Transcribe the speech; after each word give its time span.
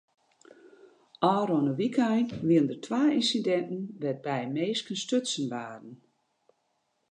Ofrûne 1.35 1.71
wykein 1.79 2.25
wiene 2.47 2.67
der 2.69 2.79
twa 2.85 3.01
ynsidinten 3.19 3.81
wêrby't 4.01 4.49
minsken 4.55 4.95
stutsen 5.03 5.45
waarden. 5.51 5.93